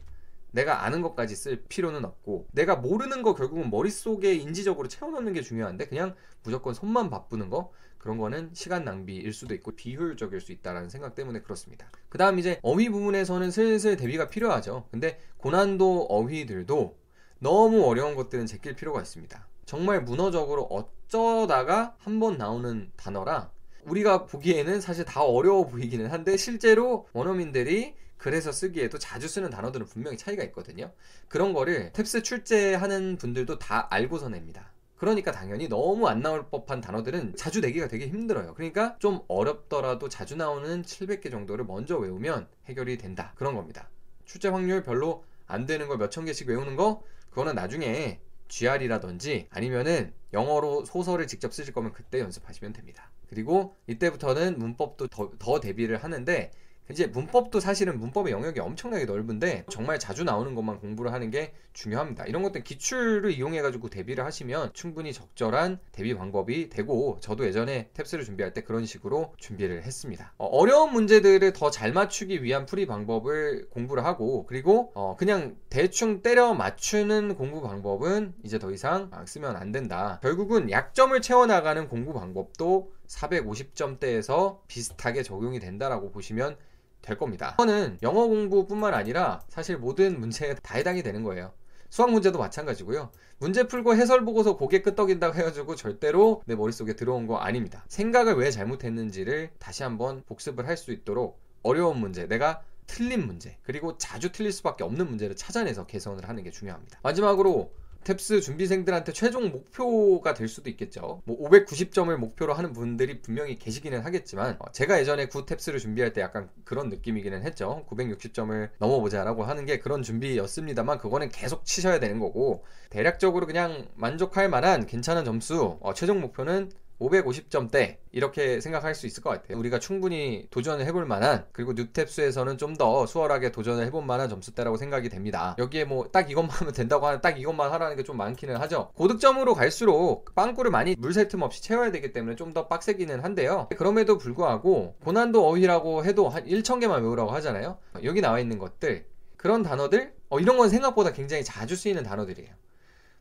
내가 0.52 0.84
아는 0.84 1.02
것까지 1.02 1.36
쓸 1.38 1.64
필요는 1.70 2.04
없고 2.04 2.48
내가 2.52 2.76
모르는 2.76 3.24
거 3.24 3.36
결국은 3.36 3.70
머릿속에 3.70 4.34
인지적으로 4.34 4.90
채워넣는 4.90 5.32
게 5.32 5.42
중요한데 5.42 5.88
그냥 5.88 6.14
무조건 6.44 6.74
손만 6.74 7.10
바쁘는 7.10 7.50
거 7.50 7.72
그런 8.02 8.18
거는 8.18 8.50
시간 8.54 8.84
낭비일 8.84 9.32
수도 9.32 9.54
있고 9.54 9.76
비효율적일 9.76 10.42
수 10.42 10.52
있다라는 10.52 10.90
생각 10.90 11.14
때문에 11.14 11.42
그렇습니다. 11.42 11.88
그 12.10 12.18
다음 12.18 12.40
이제 12.40 12.60
어휘 12.64 12.90
부분에서는 12.90 13.52
슬슬 13.52 13.96
대비가 13.96 14.28
필요하죠. 14.28 14.88
근데 14.90 15.20
고난도 15.38 16.08
어휘들도 16.10 16.98
너무 17.38 17.86
어려운 17.86 18.16
것들은 18.16 18.48
제낄 18.48 18.76
필요가 18.76 19.02
있습니다. 19.02 19.48
정말 19.68 20.02
문어적으로 20.02 20.64
어쩌다가 20.64 21.96
한 22.00 22.20
번 22.20 22.40
나오는 22.40 22.92
단어라 22.96 23.52
우리가 23.84 24.26
보기에는 24.26 24.82
사실 24.82 25.06
다 25.06 25.22
어려워 25.24 25.68
보이기는 25.68 26.08
한데 26.08 26.38
실제로 26.38 27.08
원어민들이 27.14 27.94
그래서 28.18 28.52
쓰기에도 28.52 28.98
자주 28.98 29.28
쓰는 29.28 29.52
단어들은 29.52 29.86
분명히 29.86 30.18
차이가 30.18 30.44
있거든요. 30.46 30.92
그런 31.28 31.54
거를 31.54 31.92
탭스 31.94 32.24
출제하는 32.24 33.18
분들도 33.18 33.60
다 33.60 33.88
알고서 33.92 34.30
냅니다. 34.30 34.72
그러니까 35.02 35.32
당연히 35.32 35.68
너무 35.68 36.08
안 36.08 36.22
나올 36.22 36.48
법한 36.48 36.80
단어들은 36.80 37.36
자주 37.36 37.60
내기가 37.60 37.88
되게 37.88 38.08
힘들어요. 38.08 38.54
그러니까 38.54 38.98
좀 39.00 39.22
어렵더라도 39.28 40.10
자주 40.10 40.36
나오는 40.36 40.84
700개 40.84 41.32
정도를 41.32 41.66
먼저 41.66 41.98
외우면 41.98 42.48
해결이 42.68 43.00
된다. 43.00 43.34
그런 43.36 43.56
겁니다. 43.56 43.90
출제 44.26 44.50
확률 44.50 44.84
별로 44.84 45.26
안 45.48 45.66
되는 45.66 45.88
걸 45.88 45.98
몇 45.98 46.12
천 46.12 46.24
개씩 46.26 46.48
외우는 46.50 46.76
거 46.76 47.02
그거는 47.32 47.56
나중에 47.56 48.20
GR이라든지 48.48 49.48
아니면은 49.50 50.14
영어로 50.34 50.86
소설을 50.86 51.26
직접 51.26 51.52
쓰실 51.52 51.74
거면 51.74 51.94
그때 51.94 52.20
연습하시면 52.20 52.72
됩니다. 52.74 53.10
그리고 53.28 53.76
이때부터는 53.88 54.60
문법도 54.60 55.08
더, 55.08 55.32
더 55.40 55.60
대비를 55.60 56.04
하는데 56.04 56.52
이제 56.92 57.08
문법도 57.08 57.60
사실은 57.60 58.00
문법의 58.00 58.32
영역이 58.32 58.60
엄청나게 58.60 59.06
넓은데 59.06 59.66
정말 59.70 60.00
자주 60.00 60.24
나오는 60.24 60.54
것만 60.56 60.80
공부를 60.80 61.12
하는 61.14 61.32
게 61.32 61.54
중요합니다. 61.74 62.26
이런 62.26 62.44
것들 62.44 62.64
기출을 62.64 63.32
이용해 63.32 63.62
가지고 63.62 63.90
대비를 63.90 64.26
하시면 64.26 64.72
충분히 64.74 65.14
적절한 65.14 65.80
대비 65.92 66.14
방법이 66.16 66.70
되고 66.70 67.18
저도 67.22 67.46
예전에 67.46 67.90
탭스를 67.94 68.26
준비할 68.26 68.54
때 68.54 68.62
그런 68.62 68.86
식으로 68.86 69.34
준비를 69.38 69.84
했습니다. 69.84 70.34
어, 70.38 70.66
려운 70.66 70.92
문제들을 70.92 71.54
더 71.54 71.72
잘 71.72 71.94
맞추기 71.94 72.44
위한 72.44 72.66
풀이 72.66 72.86
방법을 72.86 73.70
공부를 73.70 74.04
하고 74.04 74.46
그리고 74.46 74.92
어, 74.94 75.16
그냥 75.18 75.56
대충 75.70 76.22
때려 76.22 76.54
맞추는 76.54 77.36
공부 77.36 77.62
방법은 77.62 78.34
이제 78.44 78.60
더 78.60 78.72
이상 78.72 79.10
쓰면 79.26 79.56
안 79.56 79.72
된다. 79.72 80.20
결국은 80.22 80.70
약점을 80.70 81.20
채워나가는 81.22 81.88
공부 81.88 82.14
방법도 82.14 82.92
450점대에서 83.08 84.60
비슷하게 84.68 85.24
적용이 85.24 85.60
된다라고 85.60 86.12
보시면 86.12 86.58
될 87.02 87.18
겁니다. 87.18 87.56
이거는 87.56 87.98
영어 88.02 88.28
공부뿐만 88.28 88.94
아니라 88.94 89.42
사실 89.50 89.78
모든 89.78 90.20
문제에 90.20 90.54
다 90.56 90.78
해당이 90.78 91.04
되는 91.04 91.24
거예요. 91.24 91.54
수학 91.90 92.12
문제도 92.12 92.40
마찬가지고요. 92.40 93.12
문제 93.38 93.68
풀고 93.68 93.96
해설 93.96 94.24
보고서 94.24 94.56
고개 94.56 94.82
끄덕인다고 94.82 95.36
해가지고 95.36 95.76
절대로 95.76 96.42
내 96.46 96.56
머릿속에 96.56 96.96
들어온 96.96 97.28
거 97.28 97.38
아닙니다. 97.38 97.84
생각을 97.90 98.36
왜 98.36 98.50
잘못했는지를 98.50 99.50
다시 99.60 99.84
한번 99.84 100.24
복습을 100.26 100.68
할 100.68 100.78
수 100.78 100.92
있도록 100.94 101.42
어려운 101.64 101.98
문제, 101.98 102.28
내가 102.28 102.62
틀린 102.88 103.26
문제, 103.26 103.58
그리고 103.64 103.98
자주 103.98 104.32
틀릴 104.32 104.52
수밖에 104.52 104.84
없는 104.84 105.08
문제를 105.08 105.36
찾아내서 105.36 105.86
개선을 105.86 106.28
하는 106.28 106.44
게 106.44 106.50
중요합니다. 106.52 107.00
마지막으로 107.04 107.72
탭스 108.04 108.42
준비생들한테 108.42 109.14
최종 109.14 109.52
목표가 109.52 110.34
될 110.34 110.48
수도 110.48 110.70
있겠죠. 110.70 111.22
뭐 111.26 111.50
590점을 111.50 112.16
목표로 112.16 112.54
하는 112.54 112.74
분들이 112.74 113.22
분명히 113.22 113.58
계시기는 113.58 114.02
하겠지만 114.02 114.58
어, 114.60 114.72
제가 114.72 115.00
예전에 115.00 115.28
구 115.28 115.46
탭스를 115.46 115.80
준비할 115.80 116.14
때 116.14 116.22
약간 116.22 116.50
그런 116.64 116.90
느낌이기는 116.90 117.44
했죠. 117.44 117.86
960점을 117.90 118.70
넘어보자라고 118.80 119.44
하는 119.44 119.66
게 119.66 119.80
그런 119.80 120.02
준비였습니다만 120.02 120.98
그거는 120.98 121.30
계속 121.30 121.66
치셔야 121.66 122.00
되는 122.00 122.20
거고 122.20 122.64
대략적으로 122.90 123.46
그냥 123.46 123.88
만족할 123.96 124.50
만한 124.50 124.86
괜찮은 124.86 125.24
점수 125.26 125.78
어, 125.82 125.94
최종 125.94 126.22
목표는 126.22 126.72
550점대 127.02 127.98
이렇게 128.12 128.60
생각할 128.62 128.96
수 128.96 129.06
있을 129.08 129.24
것 129.24 129.30
같아요. 129.30 129.58
우리가 129.58 129.80
충분히 129.80 130.48
도전을 130.52 130.86
해볼 130.86 131.06
만한 131.06 131.46
그리고 131.52 131.74
뉴탭스에서는 131.74 132.58
좀 132.58 132.72
더 132.78 133.06
수월하게 133.06 133.52
도전을 133.52 133.86
해볼 133.88 134.06
만한 134.06 134.30
점수대라고 134.30 134.78
생각이 134.78 135.10
됩니다. 135.10 135.56
여기에 135.60 135.84
뭐 135.86 136.06
딱 136.12 136.32
이것만 136.32 136.50
하면 136.52 136.74
된다고 136.74 137.06
하는 137.08 137.20
딱 137.22 137.40
이것만 137.40 137.72
하라는 137.72 137.96
게 137.98 138.04
좀 138.04 138.18
많기는 138.18 138.56
하죠. 138.58 138.92
고득점으로 138.96 139.54
갈수록 139.54 140.34
빵꾸를 140.36 140.72
많이 140.72 140.96
물새 140.98 141.28
틈 141.28 141.42
없이 141.42 141.62
채워야 141.62 141.92
되기 141.92 142.12
때문에 142.14 142.36
좀 142.36 142.52
더 142.54 142.68
빡세기는 142.68 143.22
한데요. 143.22 143.68
그럼에도 143.78 144.18
불구하고 144.18 144.96
고난도 145.06 145.48
어휘라고 145.48 146.04
해도 146.06 146.28
한 146.28 146.44
1,000개만 146.46 147.02
외우라고 147.02 147.32
하잖아요. 147.32 147.78
여기 148.04 148.20
나와 148.22 148.40
있는 148.40 148.58
것들 148.58 149.06
그런 149.38 149.64
단어들 149.64 150.14
어, 150.30 150.40
이런 150.40 150.58
건 150.58 150.70
생각보다 150.70 151.12
굉장히 151.14 151.44
자주 151.44 151.76
쓰이는 151.76 152.04
단어들이에요. 152.04 152.50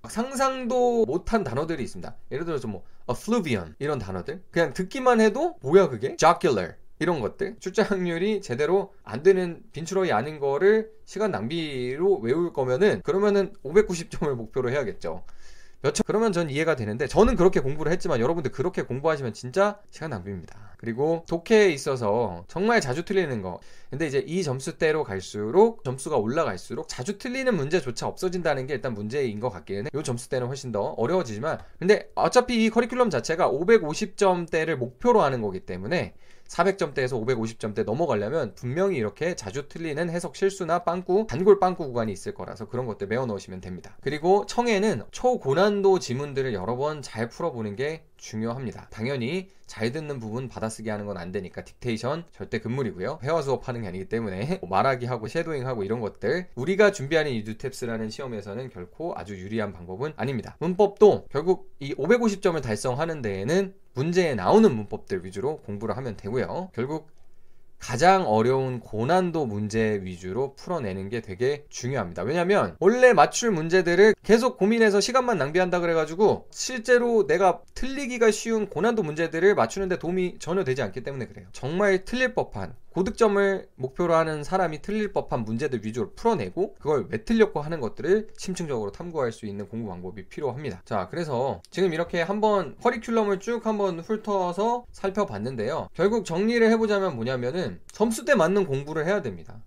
상상도 0.09 1.05
못한 1.07 1.45
단어들이 1.45 1.83
있습니다. 1.83 2.17
예를 2.33 2.45
들어서 2.45 2.69
뭐 2.69 2.83
effluvium 3.11 3.75
이런 3.79 3.99
단어들 3.99 4.43
그냥 4.51 4.73
듣기만 4.73 5.21
해도 5.21 5.57
뭐야 5.63 5.89
그게? 5.89 6.17
jocular 6.17 6.75
이런 7.01 7.21
것들 7.21 7.57
출제 7.61 7.83
확률이 7.83 8.43
제대로 8.43 8.93
안 9.03 9.23
되는 9.23 9.63
빈출어이 9.73 10.13
아닌 10.13 10.39
거를 10.39 10.91
시간 11.07 11.31
낭비로 11.31 12.19
외울 12.19 12.53
거면은 12.53 13.01
그러면은 13.03 13.55
590점을 13.65 14.33
목표로 14.35 14.71
해야겠죠. 14.71 15.25
몇 15.83 15.95
천 15.95 16.03
그러면 16.07 16.33
전 16.33 16.51
이해가 16.51 16.77
되는데 16.77 17.07
저는 17.07 17.37
그렇게 17.37 17.61
공부를 17.61 17.91
했지만 17.93 18.21
여러분들 18.21 18.53
그렇게 18.53 18.83
공부하시면 18.83 19.33
진짜 19.33 19.79
시간 19.91 20.11
낭비입니다. 20.11 20.75
그리고 20.77 21.25
독해에 21.27 21.71
있어서 21.71 22.45
정말 22.49 22.83
자주 22.83 23.05
틀리는 23.05 23.41
거. 23.41 23.61
근데 23.89 24.07
이제 24.07 24.19
이 24.19 24.43
점수대로 24.43 25.05
갈수록 25.05 25.83
점수가 25.83 26.17
올라갈수록 26.19 26.87
자주 26.89 27.17
틀리는 27.17 27.55
문제조차 27.55 28.07
없어진다는 28.09 28.67
게 28.67 28.75
일단 28.75 28.93
문제인 28.93 29.41
것 29.41 29.49
같기는 29.49 29.87
해. 29.87 29.91
요 29.95 30.03
점수대는 30.03 30.49
훨씬 30.49 30.71
더 30.71 30.83
어려워지지만 30.83 31.59
근데 31.79 32.11
어차피 32.15 32.63
이 32.65 32.71
커리큘럼 32.71 33.11
자체가 33.11 33.51
550점대를 33.51 34.77
목표로 34.77 35.23
하는 35.23 35.41
거기 35.41 35.61
때문에 35.61 36.15
400점대에서 36.51 37.25
550점대 37.25 37.85
넘어가려면 37.85 38.55
분명히 38.55 38.97
이렇게 38.97 39.35
자주 39.37 39.69
틀리는 39.69 40.11
해석 40.11 40.35
실수나 40.37 40.81
빵꾸, 40.81 41.27
단골 41.29 41.61
빵꾸 41.61 41.87
구간이 41.87 42.13
있을 42.13 42.35
거라서 42.35 42.69
그런 42.69 42.87
것들 42.87 43.07
메워 43.07 43.25
넣으시면 43.27 43.61
됩니다. 43.61 43.97
그리고 44.03 44.47
청해는 44.47 45.05
초고난도 45.13 46.01
지문들을 46.01 46.53
여러 46.55 46.77
번 46.77 47.01
잘 47.03 47.29
풀어보는 47.29 47.77
게 47.77 48.05
중요합니다. 48.21 48.89
당연히 48.91 49.49
잘 49.67 49.93
듣는 49.93 50.19
부분 50.21 50.49
받아쓰기 50.49 50.89
하는 50.91 51.07
건 51.07 51.17
안 51.21 51.33
되니까 51.33 51.63
dictation 51.63 52.25
절대 52.33 52.61
금물이고요. 52.61 53.21
회화 53.23 53.43
수업하는 53.43 53.83
게 53.83 53.89
아니기 53.89 54.09
때문에 54.09 54.61
말하기 54.69 55.07
하고 55.07 55.29
shadowing 55.29 55.67
하고 55.67 55.83
이런 55.85 56.01
것들 56.01 56.47
우리가 56.55 56.93
준비하는 56.93 57.31
이 57.33 57.45
New 57.45 57.60
TEPS라는 57.60 58.11
시험에서는 58.11 58.71
결코 58.71 59.13
아주 59.17 59.37
유리한 59.39 59.73
방법은 59.73 60.13
아닙니다. 60.17 60.57
문법도 60.61 61.27
결국 61.31 61.75
이 61.81 61.95
550점을 61.95 62.63
달성하는 62.63 63.23
데에는 63.23 63.75
문제에 63.95 64.35
나오는 64.35 64.75
문법들 64.75 65.25
위주로 65.25 65.59
공부를 65.63 65.97
하면 65.97 66.17
되고요. 66.17 66.71
결국 66.75 67.09
가장 67.81 68.29
어려운 68.29 68.79
고난도 68.79 69.47
문제 69.47 70.01
위주로 70.03 70.55
풀어내는 70.55 71.09
게 71.09 71.21
되게 71.21 71.65
중요합니다. 71.71 72.23
왜냐면 72.23 72.77
원래 72.79 73.13
맞출 73.13 73.51
문제들을 73.51 74.15
계속 74.23 74.59
고민해서 74.59 75.01
시간만 75.01 75.39
낭비한다 75.39 75.81
그래가지고 75.81 76.47
실제로 76.51 77.27
내가 77.27 77.61
틀리기가 77.75 78.31
쉬운 78.31 78.69
고난도 78.69 79.03
문제들을 79.03 79.55
맞추는데 79.55 79.99
도움이 79.99 80.37
전혀 80.39 80.63
되지 80.63 80.83
않기 80.83 81.03
때문에 81.03 81.27
그래요. 81.27 81.47
정말 81.53 82.05
틀릴 82.05 82.35
법한 82.35 82.75
고득점을 82.91 83.69
목표로 83.77 84.15
하는 84.15 84.43
사람이 84.43 84.83
틀릴 84.83 85.13
법한 85.13 85.45
문제들 85.45 85.85
위주로 85.85 86.13
풀어내고 86.15 86.75
그걸 86.75 87.07
왜 87.09 87.25
틀렸고 87.25 87.61
하는 87.61 87.81
것들을 87.81 88.29
심층적으로 88.37 88.91
탐구할 88.91 89.33
수 89.33 89.47
있는 89.47 89.69
공부 89.69 89.89
방법이 89.89 90.29
필요합니다. 90.29 90.83
자, 90.85 91.09
그래서 91.11 91.63
지금 91.71 91.93
이렇게 91.93 92.21
한번 92.21 92.77
커리큘럼을 92.79 93.41
쭉 93.41 93.65
한번 93.65 94.01
훑어서 94.01 94.87
살펴봤는데요. 94.91 95.89
결국 95.95 96.25
정리를 96.25 96.69
해보자면 96.71 97.15
뭐냐면은 97.15 97.81
점수대 97.93 98.35
맞는 98.35 98.67
공부를 98.67 99.07
해야 99.07 99.23
됩니다. 99.23 99.63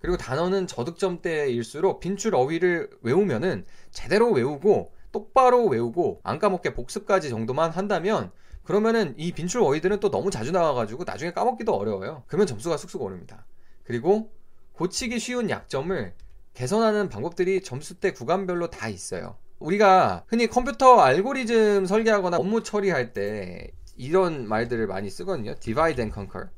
그리고 0.00 0.18
단어는 0.18 0.66
저득점대일수록 0.66 2.00
빈출 2.00 2.34
어휘를 2.34 2.90
외우면은 3.02 3.64
제대로 3.90 4.30
외우고 4.30 4.92
똑바로 5.16 5.64
외우고 5.64 6.20
안 6.24 6.38
까먹게 6.38 6.74
복습까지 6.74 7.30
정도만 7.30 7.70
한다면 7.70 8.30
그러면은 8.64 9.14
이 9.16 9.32
빈출 9.32 9.62
어휘들은 9.62 10.00
또 10.00 10.10
너무 10.10 10.30
자주 10.30 10.52
나와가지고 10.52 11.04
나중에 11.04 11.32
까먹기도 11.32 11.72
어려워요. 11.74 12.24
그러면 12.26 12.46
점수가 12.46 12.76
쑥쑥 12.76 13.00
오릅니다. 13.00 13.46
그리고 13.84 14.30
고치기 14.74 15.18
쉬운 15.18 15.48
약점을 15.48 16.12
개선하는 16.52 17.08
방법들이 17.08 17.62
점수 17.62 17.98
대 17.98 18.12
구간별로 18.12 18.68
다 18.68 18.88
있어요. 18.88 19.38
우리가 19.58 20.24
흔히 20.28 20.48
컴퓨터 20.48 20.98
알고리즘 20.98 21.86
설계하거나 21.86 22.36
업무 22.36 22.62
처리할 22.62 23.14
때 23.14 23.72
이런 23.96 24.46
말들을 24.46 24.86
많이 24.86 25.08
쓰거든요. 25.08 25.54
divide 25.54 26.02
and 26.02 26.12
conquer. 26.12 26.50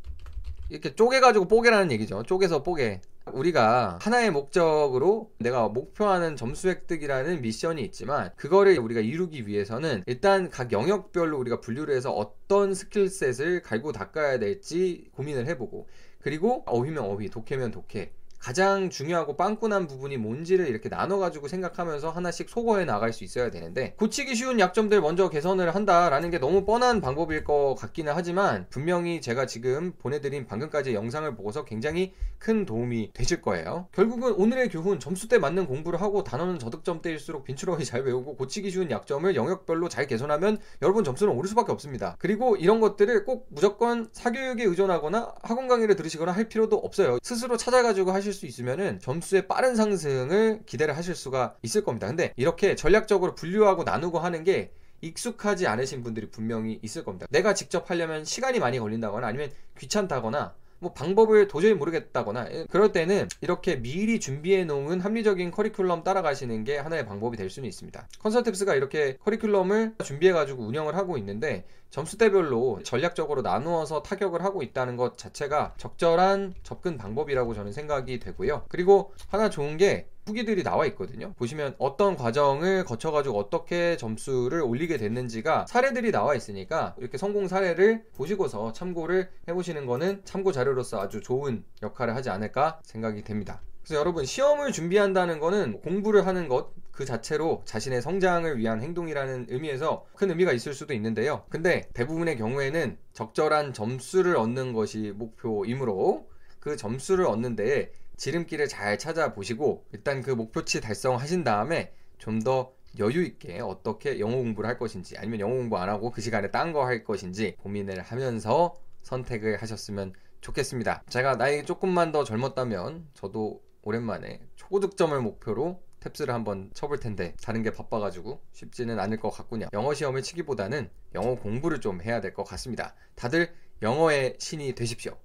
이렇게 0.68 0.96
쪼개가지고 0.96 1.46
뽀개라는 1.46 1.92
얘기죠. 1.92 2.24
쪼개서 2.24 2.64
뽀개. 2.64 3.02
우리가 3.34 3.98
하나의 4.00 4.30
목적으로 4.30 5.32
내가 5.38 5.68
목표하는 5.68 6.36
점수 6.36 6.68
획득이라는 6.68 7.40
미션이 7.42 7.82
있지만 7.82 8.30
그거를 8.36 8.78
우리가 8.78 9.00
이루기 9.00 9.46
위해서는 9.46 10.02
일단 10.06 10.50
각 10.50 10.72
영역별로 10.72 11.38
우리가 11.38 11.60
분류를 11.60 11.94
해서 11.94 12.12
어떤 12.12 12.74
skill 12.74 13.14
set을 13.14 13.62
갈고 13.62 13.92
닦아야 13.92 14.38
될지 14.38 15.10
고민을 15.12 15.46
해보고 15.46 15.88
그리고 16.20 16.62
어휘면 16.66 17.04
어휘, 17.04 17.30
독해면 17.30 17.70
독해 17.70 18.12
가장 18.38 18.90
중요하고 18.90 19.36
빵꾸난 19.36 19.86
부분이 19.86 20.16
뭔지를 20.16 20.68
이렇게 20.68 20.88
나눠가지고 20.88 21.48
생각하면서 21.48 22.10
하나씩 22.10 22.48
소거해 22.48 22.84
나갈 22.84 23.12
수 23.12 23.24
있어야 23.24 23.50
되는데 23.50 23.94
고치기 23.98 24.34
쉬운 24.34 24.60
약점들 24.60 25.00
먼저 25.00 25.28
개선을 25.28 25.74
한다라는 25.74 26.30
게 26.30 26.38
너무 26.38 26.64
뻔한 26.64 27.00
방법일 27.00 27.44
것 27.44 27.74
같기는 27.74 28.12
하지만 28.14 28.66
분명히 28.70 29.20
제가 29.20 29.46
지금 29.46 29.92
보내드린 29.98 30.46
방금까지 30.46 30.94
영상을 30.94 31.34
보고서 31.34 31.64
굉장히 31.64 32.14
큰 32.38 32.64
도움이 32.64 33.12
되실 33.12 33.42
거예요. 33.42 33.88
결국은 33.92 34.32
오늘의 34.32 34.68
교훈 34.68 35.00
점수대 35.00 35.38
맞는 35.38 35.66
공부를 35.66 36.00
하고 36.00 36.22
단어는 36.22 36.58
저득점대일수록 36.58 37.44
빈출어휘 37.44 37.84
잘 37.84 38.02
외우고 38.02 38.36
고치기 38.36 38.70
쉬운 38.70 38.90
약점을 38.90 39.34
영역별로 39.34 39.88
잘 39.88 40.06
개선하면 40.06 40.58
여러분 40.82 41.02
점수는 41.02 41.32
오를 41.32 41.48
수밖에 41.48 41.72
없습니다. 41.72 42.16
그리고 42.18 42.56
이런 42.56 42.80
것들을 42.80 43.24
꼭 43.24 43.48
무조건 43.50 44.08
사교육에 44.12 44.64
의존하거나 44.64 45.34
학원 45.42 45.66
강의를 45.68 45.96
들으시거나 45.96 46.32
할 46.32 46.48
필요도 46.48 46.76
없어요. 46.76 47.18
스스로 47.22 47.56
찾아가지고 47.56 48.12
하실 48.12 48.27
수 48.32 48.46
있으면은 48.46 48.98
점수의 49.00 49.48
빠른 49.48 49.76
상승을 49.76 50.62
기대를 50.66 50.96
하실 50.96 51.14
수가 51.14 51.56
있을 51.62 51.82
겁니다. 51.84 52.06
근데 52.06 52.32
이렇게 52.36 52.74
전략적으로 52.74 53.34
분류하고 53.34 53.84
나누고 53.84 54.18
하는 54.18 54.44
게 54.44 54.72
익숙하지 55.00 55.66
않으신 55.66 56.02
분들이 56.02 56.30
분명히 56.30 56.78
있을 56.82 57.04
겁니다. 57.04 57.26
내가 57.30 57.54
직접 57.54 57.90
하려면 57.90 58.24
시간이 58.24 58.58
많이 58.58 58.78
걸린다거나 58.78 59.26
아니면 59.26 59.50
귀찮다거나 59.78 60.54
뭐 60.80 60.92
방법을 60.92 61.48
도저히 61.48 61.74
모르겠다거나 61.74 62.48
예, 62.52 62.66
그럴 62.70 62.92
때는 62.92 63.28
이렇게 63.40 63.76
미리 63.76 64.20
준비해 64.20 64.64
놓은 64.64 65.00
합리적인 65.00 65.50
커리큘럼 65.50 66.04
따라가시는 66.04 66.64
게 66.64 66.78
하나의 66.78 67.04
방법이 67.04 67.36
될 67.36 67.50
수는 67.50 67.68
있습니다. 67.68 68.08
컨설탭스가 68.20 68.76
이렇게 68.76 69.16
커리큘럼을 69.16 70.04
준비해 70.04 70.32
가지고 70.32 70.64
운영을 70.64 70.94
하고 70.96 71.18
있는데 71.18 71.64
점수대별로 71.90 72.80
전략적으로 72.84 73.42
나누어서 73.42 74.02
타격을 74.02 74.44
하고 74.44 74.62
있다는 74.62 74.96
것 74.96 75.16
자체가 75.16 75.74
적절한 75.76 76.54
접근 76.62 76.98
방법이라고 76.98 77.54
저는 77.54 77.72
생각이 77.72 78.18
되고요. 78.18 78.64
그리고 78.68 79.12
하나 79.28 79.48
좋은 79.50 79.76
게 79.76 80.08
후기들이 80.26 80.62
나와 80.62 80.84
있거든요. 80.86 81.32
보시면 81.38 81.74
어떤 81.78 82.14
과정을 82.14 82.84
거쳐가지고 82.84 83.38
어떻게 83.38 83.96
점수를 83.96 84.60
올리게 84.60 84.98
됐는지가 84.98 85.66
사례들이 85.66 86.12
나와 86.12 86.34
있으니까 86.34 86.94
이렇게 86.98 87.16
성공 87.16 87.48
사례를 87.48 88.04
보시고서 88.14 88.72
참고를 88.72 89.30
해보시는 89.48 89.86
거는 89.86 90.22
참고 90.24 90.52
자료로서 90.52 91.00
아주 91.00 91.22
좋은 91.22 91.64
역할을 91.82 92.14
하지 92.14 92.28
않을까 92.28 92.80
생각이 92.82 93.24
됩니다. 93.24 93.62
그래서 93.82 94.00
여러분 94.00 94.26
시험을 94.26 94.72
준비한다는 94.72 95.40
거는 95.40 95.80
공부를 95.80 96.26
하는 96.26 96.48
것 96.48 96.72
그 96.98 97.04
자체로 97.04 97.62
자신의 97.64 98.02
성장을 98.02 98.58
위한 98.58 98.82
행동이라는 98.82 99.46
의미에서 99.50 100.04
큰 100.16 100.30
의미가 100.30 100.52
있을 100.52 100.74
수도 100.74 100.94
있는데요. 100.94 101.44
근데 101.48 101.88
대부분의 101.94 102.36
경우에는 102.36 102.98
적절한 103.12 103.72
점수를 103.72 104.36
얻는 104.36 104.72
것이 104.72 105.12
목표이므로 105.14 106.28
그 106.58 106.76
점수를 106.76 107.26
얻는 107.26 107.54
데에 107.54 107.92
지름길을 108.16 108.66
잘 108.66 108.98
찾아보시고 108.98 109.84
일단 109.92 110.22
그 110.22 110.32
목표치 110.32 110.80
달성하신 110.80 111.44
다음에 111.44 111.92
좀 112.18 112.40
더 112.40 112.72
여유 112.98 113.22
있게 113.22 113.60
어떻게 113.60 114.18
영어 114.18 114.34
공부를 114.34 114.68
할 114.68 114.76
것인지 114.76 115.16
아니면 115.18 115.38
영어 115.38 115.54
공부 115.54 115.78
안 115.78 115.88
하고 115.88 116.10
그 116.10 116.20
시간에 116.20 116.50
딴 116.50 116.72
거 116.72 116.84
할 116.84 117.04
것인지 117.04 117.54
고민을 117.60 118.00
하면서 118.02 118.74
선택을 119.02 119.62
하셨으면 119.62 120.14
좋겠습니다. 120.40 121.04
제가 121.08 121.36
나이 121.36 121.64
조금만 121.64 122.10
더 122.10 122.24
젊었다면 122.24 123.06
저도 123.14 123.62
오랜만에 123.82 124.40
초고득점을 124.56 125.20
목표로 125.20 125.80
탭스를 126.12 126.28
한번 126.28 126.70
쳐볼 126.74 126.98
텐데 127.00 127.34
다른 127.42 127.62
게 127.62 127.70
바빠가지고 127.70 128.40
쉽지는 128.52 128.98
않을 129.00 129.18
것 129.18 129.30
같군요. 129.30 129.66
영어 129.72 129.94
시험을 129.94 130.22
치기보다는 130.22 130.90
영어 131.14 131.34
공부를 131.36 131.80
좀 131.80 132.02
해야 132.02 132.20
될 132.20 132.34
것 132.34 132.44
같습니다. 132.44 132.94
다들 133.14 133.52
영어의 133.82 134.36
신이 134.38 134.74
되십시오. 134.74 135.16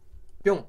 뿅! 0.46 0.68